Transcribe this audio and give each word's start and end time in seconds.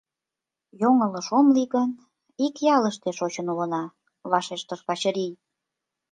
—Йоҥылыш 0.81 1.27
ом 1.37 1.45
лий 1.55 1.69
гын, 1.75 1.89
ик 2.45 2.55
ялыште 2.75 3.09
шочын 3.17 3.47
улына,— 3.53 3.83
вашештыш 4.31 4.81
Качырий. 4.87 5.33